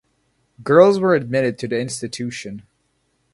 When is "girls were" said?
0.63-1.13